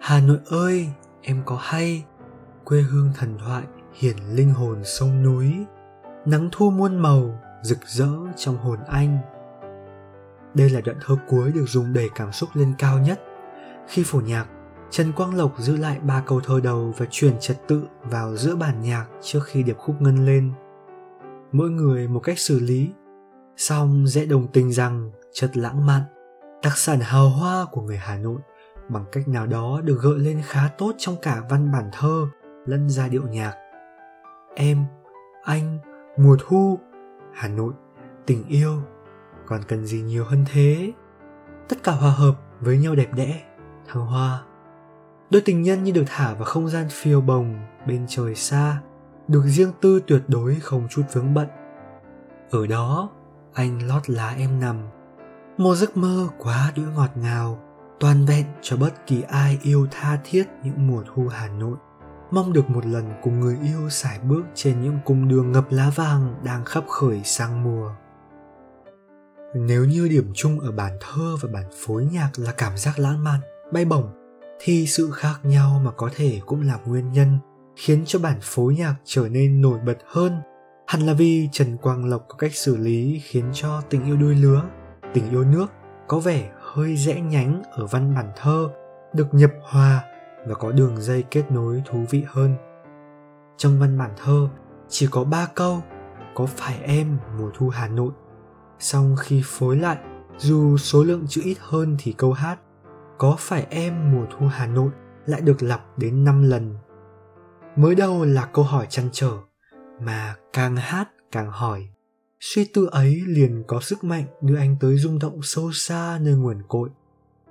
Hà 0.00 0.20
Nội 0.20 0.38
ơi, 0.46 0.88
em 1.22 1.42
có 1.44 1.58
hay, 1.60 2.04
quê 2.64 2.80
hương 2.80 3.10
thần 3.18 3.38
thoại, 3.38 3.62
hiển 3.92 4.16
linh 4.32 4.50
hồn 4.50 4.84
sông 4.84 5.22
núi. 5.22 5.54
Nắng 6.26 6.48
thu 6.52 6.70
muôn 6.70 6.98
màu, 6.98 7.40
rực 7.62 7.78
rỡ 7.86 8.08
trong 8.36 8.56
hồn 8.56 8.78
anh. 8.88 9.18
Đây 10.54 10.70
là 10.70 10.80
đoạn 10.80 10.96
thơ 11.00 11.16
cuối 11.28 11.52
được 11.52 11.64
dùng 11.66 11.92
đẩy 11.92 12.08
cảm 12.14 12.32
xúc 12.32 12.48
lên 12.54 12.72
cao 12.78 12.98
nhất. 12.98 13.20
Khi 13.88 14.02
phổ 14.06 14.20
nhạc, 14.20 14.46
trần 14.90 15.12
quang 15.12 15.34
lộc 15.34 15.58
giữ 15.58 15.76
lại 15.76 15.98
ba 16.02 16.22
câu 16.26 16.40
thơ 16.40 16.60
đầu 16.60 16.94
và 16.98 17.06
truyền 17.10 17.38
trật 17.40 17.68
tự 17.68 17.84
vào 18.02 18.36
giữa 18.36 18.56
bản 18.56 18.82
nhạc 18.82 19.06
trước 19.22 19.40
khi 19.44 19.62
điệp 19.62 19.76
khúc 19.78 20.02
ngân 20.02 20.26
lên. 20.26 20.52
Mỗi 21.52 21.70
người 21.70 22.08
một 22.08 22.20
cách 22.20 22.38
xử 22.38 22.60
lý, 22.60 22.90
song 23.56 24.06
dễ 24.06 24.26
đồng 24.26 24.48
tình 24.52 24.72
rằng 24.72 25.10
chất 25.32 25.56
lãng 25.56 25.86
mạn, 25.86 26.02
đặc 26.62 26.76
sản 26.76 27.00
hào 27.00 27.28
hoa 27.28 27.66
của 27.72 27.82
người 27.82 27.96
hà 27.96 28.16
nội, 28.16 28.40
bằng 28.88 29.04
cách 29.12 29.28
nào 29.28 29.46
đó 29.46 29.80
được 29.84 29.98
gợi 30.02 30.18
lên 30.18 30.42
khá 30.44 30.68
tốt 30.78 30.94
trong 30.98 31.16
cả 31.22 31.42
văn 31.50 31.72
bản 31.72 31.90
thơ 31.92 32.26
lẫn 32.66 32.88
giai 32.88 33.08
điệu 33.08 33.22
nhạc. 33.22 33.54
Em, 34.54 34.84
anh, 35.44 35.78
mùa 36.16 36.36
thu, 36.40 36.78
hà 37.34 37.48
nội, 37.48 37.72
tình 38.26 38.44
yêu, 38.48 38.82
còn 39.46 39.60
cần 39.68 39.86
gì 39.86 40.02
nhiều 40.02 40.24
hơn 40.24 40.44
thế? 40.52 40.92
Tất 41.68 41.76
cả 41.82 41.92
hòa 41.92 42.10
hợp 42.10 42.34
với 42.60 42.78
nhau 42.78 42.94
đẹp 42.94 43.14
đẽ, 43.14 43.42
thăng 43.88 44.06
hoa. 44.06 44.42
Đôi 45.30 45.42
tình 45.44 45.62
nhân 45.62 45.84
như 45.84 45.92
được 45.92 46.04
thả 46.06 46.34
vào 46.34 46.44
không 46.44 46.68
gian 46.68 46.86
phiêu 46.90 47.20
bồng 47.20 47.54
bên 47.86 48.04
trời 48.08 48.34
xa, 48.34 48.80
được 49.28 49.42
riêng 49.44 49.72
tư 49.80 50.00
tuyệt 50.06 50.22
đối 50.28 50.54
không 50.54 50.88
chút 50.90 51.02
vướng 51.12 51.34
bận. 51.34 51.48
Ở 52.50 52.66
đó, 52.66 53.10
anh 53.54 53.88
lót 53.88 54.10
lá 54.10 54.34
em 54.38 54.60
nằm 54.60 54.76
một 55.56 55.74
giấc 55.74 55.96
mơ 55.96 56.28
quá 56.38 56.72
đỗi 56.76 56.86
ngọt 56.94 57.10
ngào, 57.14 57.58
toàn 58.00 58.26
vẹn 58.26 58.44
cho 58.62 58.76
bất 58.76 59.06
kỳ 59.06 59.22
ai 59.22 59.58
yêu 59.62 59.86
tha 59.90 60.18
thiết 60.24 60.44
những 60.62 60.86
mùa 60.86 61.02
thu 61.14 61.28
hà 61.28 61.48
nội 61.48 61.76
mong 62.30 62.52
được 62.52 62.70
một 62.70 62.86
lần 62.86 63.12
cùng 63.22 63.40
người 63.40 63.56
yêu 63.62 63.88
sải 63.90 64.18
bước 64.18 64.42
trên 64.54 64.80
những 64.82 64.98
cung 65.04 65.28
đường 65.28 65.52
ngập 65.52 65.66
lá 65.70 65.90
vàng 65.94 66.34
đang 66.44 66.64
khắp 66.64 66.84
khởi 66.88 67.20
sang 67.24 67.64
mùa. 67.64 67.90
Nếu 69.54 69.84
như 69.84 70.08
điểm 70.08 70.32
chung 70.34 70.60
ở 70.60 70.72
bản 70.72 70.98
thơ 71.00 71.36
và 71.42 71.48
bản 71.52 71.64
phối 71.86 72.04
nhạc 72.04 72.30
là 72.36 72.52
cảm 72.52 72.76
giác 72.76 72.98
lãng 72.98 73.24
mạn, 73.24 73.40
bay 73.72 73.84
bổng, 73.84 74.10
thì 74.60 74.86
sự 74.86 75.10
khác 75.10 75.34
nhau 75.42 75.80
mà 75.84 75.90
có 75.90 76.10
thể 76.16 76.40
cũng 76.46 76.62
là 76.62 76.78
nguyên 76.86 77.12
nhân 77.12 77.38
khiến 77.76 78.02
cho 78.06 78.18
bản 78.18 78.38
phối 78.42 78.74
nhạc 78.74 78.94
trở 79.04 79.28
nên 79.28 79.62
nổi 79.62 79.78
bật 79.86 79.98
hơn. 80.06 80.40
Hẳn 80.86 81.00
là 81.06 81.12
vì 81.12 81.48
trần 81.52 81.76
quang 81.76 82.04
lộc 82.04 82.24
có 82.28 82.36
cách 82.36 82.54
xử 82.54 82.76
lý 82.76 83.20
khiến 83.24 83.44
cho 83.52 83.80
tình 83.90 84.04
yêu 84.04 84.16
đôi 84.16 84.34
lứa, 84.34 84.62
tình 85.14 85.30
yêu 85.30 85.44
nước 85.44 85.66
có 86.08 86.18
vẻ 86.18 86.50
hơi 86.60 86.96
rẽ 86.96 87.20
nhánh 87.20 87.62
ở 87.72 87.86
văn 87.86 88.14
bản 88.14 88.32
thơ, 88.36 88.68
được 89.12 89.34
nhập 89.34 89.50
hòa 89.62 90.04
và 90.46 90.54
có 90.54 90.72
đường 90.72 91.00
dây 91.00 91.24
kết 91.30 91.50
nối 91.50 91.82
thú 91.86 92.04
vị 92.10 92.24
hơn. 92.26 92.56
Trong 93.56 93.80
văn 93.80 93.98
bản 93.98 94.10
thơ 94.16 94.48
chỉ 94.88 95.08
có 95.10 95.24
ba 95.24 95.46
câu 95.54 95.82
có 96.34 96.46
phải 96.46 96.78
em 96.82 97.18
mùa 97.38 97.50
thu 97.54 97.68
Hà 97.68 97.88
Nội. 97.88 98.12
song 98.78 99.16
khi 99.20 99.42
phối 99.44 99.76
lại, 99.76 99.98
dù 100.36 100.76
số 100.76 101.04
lượng 101.04 101.24
chữ 101.28 101.40
ít 101.44 101.56
hơn 101.60 101.96
thì 101.98 102.12
câu 102.12 102.32
hát 102.32 102.58
có 103.18 103.36
phải 103.38 103.66
em 103.70 104.12
mùa 104.12 104.26
thu 104.30 104.46
Hà 104.46 104.66
Nội 104.66 104.90
lại 105.26 105.40
được 105.40 105.62
lặp 105.62 105.98
đến 105.98 106.24
5 106.24 106.42
lần. 106.42 106.76
Mới 107.76 107.94
đầu 107.94 108.24
là 108.24 108.46
câu 108.52 108.64
hỏi 108.64 108.86
chăn 108.88 109.08
trở, 109.12 109.32
mà 110.00 110.34
càng 110.52 110.76
hát 110.76 111.08
càng 111.32 111.50
hỏi. 111.50 111.88
Suy 112.40 112.64
tư 112.74 112.88
ấy 112.90 113.22
liền 113.26 113.64
có 113.66 113.80
sức 113.80 114.04
mạnh 114.04 114.24
đưa 114.42 114.56
anh 114.56 114.76
tới 114.80 114.96
rung 114.96 115.18
động 115.18 115.40
sâu 115.42 115.70
xa 115.72 116.18
nơi 116.20 116.34
nguồn 116.34 116.62
cội 116.68 116.88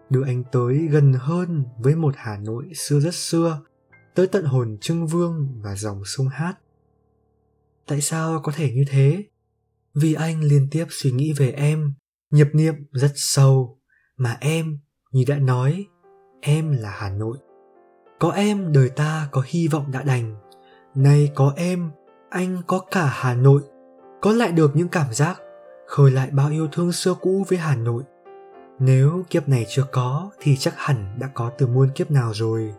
đưa 0.09 0.23
anh 0.25 0.43
tới 0.51 0.87
gần 0.91 1.13
hơn 1.13 1.63
với 1.79 1.95
một 1.95 2.13
Hà 2.17 2.37
Nội 2.37 2.69
xưa 2.75 2.99
rất 2.99 3.15
xưa, 3.15 3.61
tới 4.15 4.27
tận 4.27 4.45
hồn 4.45 4.77
Trưng 4.81 5.07
Vương 5.07 5.61
và 5.63 5.75
dòng 5.75 6.01
sông 6.05 6.27
Hát. 6.27 6.55
Tại 7.87 8.01
sao 8.01 8.41
có 8.43 8.51
thể 8.55 8.71
như 8.71 8.83
thế? 8.89 9.23
Vì 9.93 10.13
anh 10.13 10.41
liên 10.41 10.67
tiếp 10.71 10.85
suy 10.89 11.11
nghĩ 11.11 11.33
về 11.33 11.51
em, 11.51 11.93
nhập 12.31 12.47
niệm 12.53 12.75
rất 12.91 13.11
sâu, 13.15 13.79
mà 14.17 14.37
em, 14.41 14.79
như 15.11 15.23
đã 15.27 15.37
nói, 15.39 15.85
em 16.41 16.71
là 16.71 16.89
Hà 16.89 17.09
Nội. 17.09 17.37
Có 18.19 18.29
em 18.31 18.73
đời 18.73 18.89
ta 18.89 19.27
có 19.31 19.43
hy 19.45 19.67
vọng 19.67 19.91
đã 19.91 20.03
đành, 20.03 20.35
nay 20.95 21.31
có 21.35 21.53
em, 21.55 21.91
anh 22.29 22.61
có 22.67 22.79
cả 22.91 23.05
Hà 23.05 23.33
Nội, 23.33 23.61
có 24.21 24.31
lại 24.31 24.51
được 24.51 24.75
những 24.75 24.87
cảm 24.87 25.13
giác, 25.13 25.41
khơi 25.87 26.11
lại 26.11 26.29
bao 26.31 26.49
yêu 26.49 26.67
thương 26.71 26.91
xưa 26.91 27.13
cũ 27.21 27.45
với 27.49 27.57
Hà 27.57 27.75
Nội 27.75 28.03
nếu 28.79 29.23
kiếp 29.29 29.49
này 29.49 29.65
chưa 29.69 29.83
có 29.91 30.29
thì 30.39 30.57
chắc 30.57 30.73
hẳn 30.77 31.15
đã 31.19 31.29
có 31.33 31.51
từ 31.57 31.67
muôn 31.67 31.89
kiếp 31.95 32.11
nào 32.11 32.31
rồi. 32.33 32.73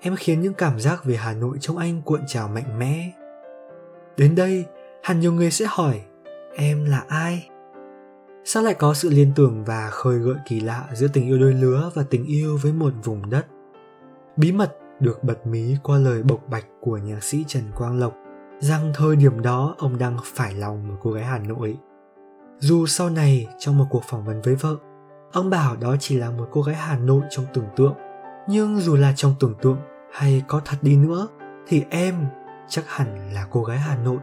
Em 0.00 0.16
khiến 0.16 0.40
những 0.40 0.54
cảm 0.54 0.80
giác 0.80 1.04
về 1.04 1.16
Hà 1.16 1.32
Nội 1.32 1.56
trong 1.60 1.78
anh 1.78 2.02
cuộn 2.02 2.20
trào 2.26 2.48
mạnh 2.48 2.78
mẽ. 2.78 3.12
Đến 4.16 4.34
đây, 4.34 4.64
hẳn 5.02 5.20
nhiều 5.20 5.32
người 5.32 5.50
sẽ 5.50 5.66
hỏi, 5.68 6.00
em 6.56 6.84
là 6.84 7.04
ai? 7.08 7.48
Sao 8.44 8.62
lại 8.62 8.74
có 8.74 8.94
sự 8.94 9.10
liên 9.10 9.32
tưởng 9.36 9.64
và 9.64 9.90
khơi 9.90 10.18
gợi 10.18 10.36
kỳ 10.46 10.60
lạ 10.60 10.88
giữa 10.92 11.08
tình 11.08 11.26
yêu 11.26 11.38
đôi 11.38 11.54
lứa 11.54 11.90
và 11.94 12.02
tình 12.10 12.24
yêu 12.24 12.58
với 12.62 12.72
một 12.72 12.92
vùng 13.04 13.30
đất? 13.30 13.46
Bí 14.36 14.52
mật 14.52 14.76
được 15.00 15.24
bật 15.24 15.46
mí 15.46 15.76
qua 15.82 15.98
lời 15.98 16.22
bộc 16.22 16.48
bạch 16.48 16.66
của 16.80 16.96
nhạc 16.96 17.24
sĩ 17.24 17.44
Trần 17.48 17.62
Quang 17.76 17.98
Lộc 17.98 18.14
rằng 18.60 18.92
thời 18.94 19.16
điểm 19.16 19.42
đó 19.42 19.74
ông 19.78 19.98
đang 19.98 20.16
phải 20.24 20.54
lòng 20.54 20.88
một 20.88 20.94
cô 21.02 21.10
gái 21.12 21.24
Hà 21.24 21.38
Nội. 21.38 21.76
Dù 22.58 22.86
sau 22.86 23.10
này 23.10 23.48
trong 23.58 23.78
một 23.78 23.86
cuộc 23.90 24.02
phỏng 24.04 24.24
vấn 24.24 24.42
với 24.42 24.54
vợ, 24.54 24.76
Ông 25.36 25.50
bảo 25.50 25.76
đó 25.76 25.96
chỉ 26.00 26.16
là 26.16 26.30
một 26.30 26.48
cô 26.52 26.62
gái 26.62 26.76
Hà 26.76 26.98
Nội 26.98 27.22
trong 27.30 27.44
tưởng 27.54 27.66
tượng. 27.76 27.94
Nhưng 28.48 28.80
dù 28.80 28.96
là 28.96 29.12
trong 29.16 29.34
tưởng 29.40 29.54
tượng 29.62 29.78
hay 30.12 30.42
có 30.48 30.60
thật 30.64 30.76
đi 30.82 30.96
nữa 30.96 31.28
thì 31.66 31.84
em 31.90 32.14
chắc 32.68 32.84
hẳn 32.88 33.32
là 33.32 33.46
cô 33.50 33.64
gái 33.64 33.78
Hà 33.78 33.96
Nội, 33.96 34.18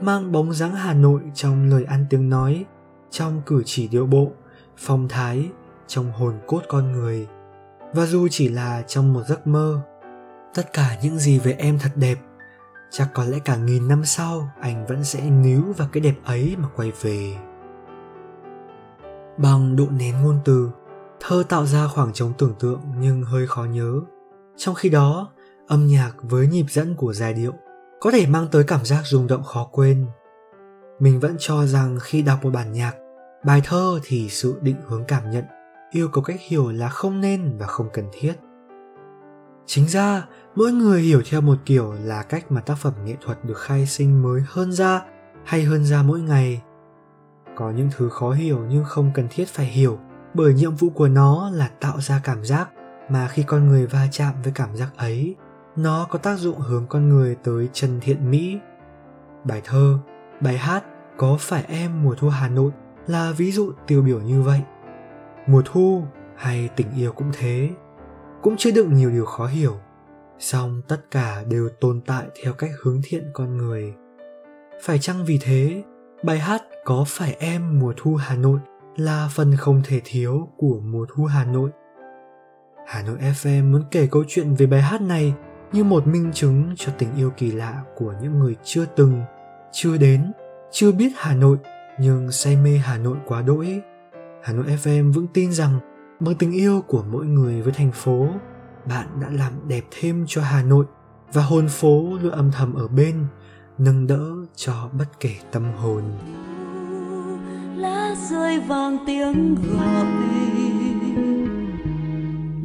mang 0.00 0.32
bóng 0.32 0.52
dáng 0.52 0.74
Hà 0.74 0.94
Nội 0.94 1.20
trong 1.34 1.68
lời 1.68 1.84
ăn 1.84 2.06
tiếng 2.10 2.28
nói, 2.28 2.64
trong 3.10 3.42
cử 3.46 3.62
chỉ 3.66 3.88
điệu 3.88 4.06
bộ, 4.06 4.32
phong 4.76 5.08
thái, 5.08 5.48
trong 5.86 6.12
hồn 6.12 6.34
cốt 6.46 6.62
con 6.68 6.92
người. 6.92 7.28
Và 7.94 8.06
dù 8.06 8.28
chỉ 8.30 8.48
là 8.48 8.82
trong 8.86 9.12
một 9.12 9.22
giấc 9.26 9.46
mơ, 9.46 9.80
tất 10.54 10.72
cả 10.72 10.96
những 11.02 11.18
gì 11.18 11.38
về 11.38 11.52
em 11.52 11.78
thật 11.78 11.90
đẹp, 11.94 12.18
chắc 12.90 13.08
có 13.14 13.24
lẽ 13.24 13.38
cả 13.38 13.56
nghìn 13.56 13.88
năm 13.88 14.04
sau 14.04 14.50
anh 14.60 14.86
vẫn 14.86 15.04
sẽ 15.04 15.30
níu 15.30 15.62
vào 15.76 15.88
cái 15.92 16.00
đẹp 16.00 16.14
ấy 16.24 16.56
mà 16.58 16.68
quay 16.76 16.92
về 17.02 17.36
bằng 19.42 19.76
độ 19.76 19.86
nén 19.90 20.22
ngôn 20.22 20.38
từ, 20.44 20.70
thơ 21.20 21.42
tạo 21.48 21.66
ra 21.66 21.86
khoảng 21.88 22.12
trống 22.12 22.32
tưởng 22.38 22.54
tượng 22.58 22.80
nhưng 22.98 23.22
hơi 23.22 23.46
khó 23.46 23.64
nhớ. 23.64 24.00
Trong 24.56 24.74
khi 24.74 24.88
đó, 24.88 25.32
âm 25.66 25.86
nhạc 25.86 26.12
với 26.22 26.46
nhịp 26.46 26.66
dẫn 26.68 26.94
của 26.94 27.12
giai 27.12 27.34
điệu 27.34 27.52
có 28.00 28.10
thể 28.10 28.26
mang 28.26 28.46
tới 28.52 28.64
cảm 28.64 28.84
giác 28.84 29.02
rung 29.04 29.26
động 29.26 29.42
khó 29.42 29.68
quên. 29.72 30.06
Mình 30.98 31.20
vẫn 31.20 31.36
cho 31.38 31.66
rằng 31.66 31.98
khi 32.00 32.22
đọc 32.22 32.38
một 32.44 32.50
bản 32.50 32.72
nhạc, 32.72 32.94
bài 33.44 33.62
thơ 33.64 34.00
thì 34.04 34.28
sự 34.28 34.58
định 34.62 34.76
hướng 34.86 35.04
cảm 35.08 35.30
nhận, 35.30 35.44
yêu 35.90 36.08
cầu 36.08 36.24
cách 36.24 36.40
hiểu 36.48 36.70
là 36.70 36.88
không 36.88 37.20
nên 37.20 37.58
và 37.58 37.66
không 37.66 37.88
cần 37.92 38.04
thiết. 38.12 38.34
Chính 39.66 39.88
ra, 39.88 40.26
mỗi 40.54 40.72
người 40.72 41.00
hiểu 41.00 41.22
theo 41.30 41.40
một 41.40 41.56
kiểu 41.64 41.92
là 41.92 42.22
cách 42.22 42.52
mà 42.52 42.60
tác 42.60 42.78
phẩm 42.78 42.92
nghệ 43.04 43.16
thuật 43.20 43.44
được 43.44 43.58
khai 43.58 43.86
sinh 43.86 44.22
mới 44.22 44.42
hơn 44.46 44.72
ra 44.72 45.02
hay 45.44 45.64
hơn 45.64 45.84
ra 45.84 46.02
mỗi 46.02 46.20
ngày 46.20 46.62
có 47.62 47.70
những 47.70 47.88
thứ 47.96 48.08
khó 48.08 48.30
hiểu 48.30 48.58
nhưng 48.68 48.84
không 48.84 49.10
cần 49.14 49.28
thiết 49.30 49.48
phải 49.48 49.66
hiểu 49.66 49.98
bởi 50.34 50.54
nhiệm 50.54 50.74
vụ 50.74 50.90
của 50.90 51.08
nó 51.08 51.50
là 51.50 51.70
tạo 51.80 52.00
ra 52.00 52.20
cảm 52.24 52.44
giác 52.44 52.70
mà 53.08 53.28
khi 53.28 53.42
con 53.42 53.68
người 53.68 53.86
va 53.86 54.06
chạm 54.10 54.34
với 54.42 54.52
cảm 54.54 54.76
giác 54.76 54.88
ấy 54.96 55.36
nó 55.76 56.06
có 56.10 56.18
tác 56.18 56.38
dụng 56.38 56.58
hướng 56.58 56.86
con 56.86 57.08
người 57.08 57.36
tới 57.44 57.68
chân 57.72 58.00
thiện 58.00 58.30
mỹ 58.30 58.58
bài 59.44 59.60
thơ, 59.64 59.98
bài 60.40 60.58
hát 60.58 60.84
Có 61.16 61.36
phải 61.40 61.64
em 61.68 62.02
mùa 62.02 62.14
thu 62.14 62.28
Hà 62.28 62.48
Nội 62.48 62.72
là 63.06 63.32
ví 63.36 63.52
dụ 63.52 63.72
tiêu 63.86 64.02
biểu 64.02 64.20
như 64.20 64.42
vậy. 64.42 64.60
Mùa 65.46 65.62
thu 65.64 66.02
hay 66.36 66.68
tình 66.76 66.86
yêu 66.96 67.12
cũng 67.12 67.30
thế, 67.38 67.70
cũng 68.42 68.56
chứa 68.56 68.70
đựng 68.70 68.94
nhiều 68.94 69.10
điều 69.10 69.24
khó 69.24 69.46
hiểu, 69.46 69.76
song 70.38 70.82
tất 70.88 71.00
cả 71.10 71.42
đều 71.48 71.68
tồn 71.80 72.00
tại 72.06 72.26
theo 72.42 72.52
cách 72.52 72.70
hướng 72.82 73.00
thiện 73.04 73.30
con 73.32 73.56
người. 73.56 73.94
Phải 74.82 74.98
chăng 74.98 75.24
vì 75.24 75.38
thế, 75.42 75.82
bài 76.22 76.38
hát 76.38 76.62
có 76.84 77.04
phải 77.06 77.36
em 77.38 77.78
mùa 77.78 77.92
thu 77.96 78.14
Hà 78.14 78.36
Nội 78.36 78.58
là 78.96 79.28
phần 79.32 79.56
không 79.56 79.80
thể 79.84 80.00
thiếu 80.04 80.48
của 80.56 80.80
mùa 80.80 81.06
thu 81.14 81.24
Hà 81.24 81.44
Nội? 81.44 81.70
Hà 82.86 83.02
Nội 83.02 83.18
FM 83.18 83.72
muốn 83.72 83.82
kể 83.90 84.08
câu 84.10 84.24
chuyện 84.28 84.54
về 84.54 84.66
bài 84.66 84.82
hát 84.82 85.02
này 85.02 85.34
như 85.72 85.84
một 85.84 86.06
minh 86.06 86.30
chứng 86.34 86.74
cho 86.76 86.92
tình 86.98 87.08
yêu 87.16 87.30
kỳ 87.36 87.50
lạ 87.50 87.82
của 87.96 88.14
những 88.22 88.38
người 88.38 88.56
chưa 88.64 88.84
từng, 88.96 89.22
chưa 89.72 89.96
đến, 89.96 90.32
chưa 90.70 90.92
biết 90.92 91.12
Hà 91.16 91.34
Nội 91.34 91.58
nhưng 92.00 92.32
say 92.32 92.56
mê 92.56 92.78
Hà 92.78 92.98
Nội 92.98 93.16
quá 93.26 93.42
đỗi. 93.42 93.80
Hà 94.42 94.52
Nội 94.52 94.66
FM 94.66 95.12
vững 95.12 95.26
tin 95.26 95.52
rằng 95.52 95.78
bằng 96.20 96.34
tình 96.34 96.52
yêu 96.52 96.82
của 96.86 97.04
mỗi 97.10 97.26
người 97.26 97.62
với 97.62 97.72
thành 97.72 97.92
phố, 97.92 98.28
bạn 98.88 99.06
đã 99.20 99.28
làm 99.30 99.52
đẹp 99.68 99.84
thêm 99.90 100.24
cho 100.28 100.42
Hà 100.42 100.62
Nội 100.62 100.86
và 101.32 101.42
hồn 101.42 101.68
phố 101.68 102.18
luôn 102.22 102.32
âm 102.32 102.50
thầm 102.52 102.74
ở 102.74 102.88
bên, 102.88 103.26
nâng 103.78 104.06
đỡ 104.06 104.30
cho 104.56 104.88
bất 104.98 105.20
kể 105.20 105.34
tâm 105.52 105.72
hồn 105.76 106.02
lá 107.76 108.14
rơi 108.30 108.60
vàng 108.60 108.98
tiếng 109.06 109.54
gọi 109.54 110.06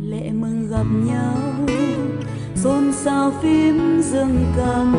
lệ 0.01 0.31
mừng 0.31 0.67
gặp 0.69 0.85
nhau, 1.05 1.37
xôn 2.55 2.93
xao 2.93 3.31
phím 3.41 4.01
dương 4.01 4.45
cầm. 4.57 4.95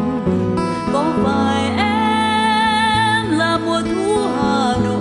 Có 0.92 1.12
phải 1.24 1.68
em 1.68 3.38
là 3.38 3.58
mùa 3.66 3.82
thu 3.82 4.16
hà 4.36 4.76
nội? 4.84 4.97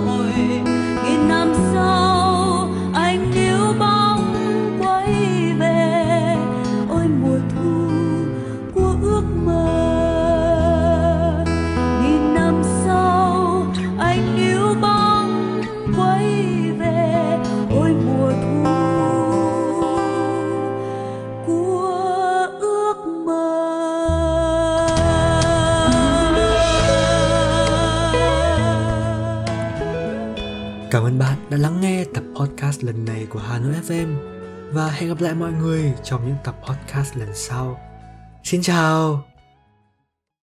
Và 34.72 34.90
hẹn 34.90 35.08
gặp 35.08 35.20
lại 35.20 35.34
mọi 35.34 35.52
người 35.52 35.92
trong 36.04 36.26
những 36.26 36.36
tập 36.44 36.54
podcast 36.66 37.16
lần 37.16 37.34
sau. 37.34 37.80
Xin 38.44 38.62
chào! 38.62 39.27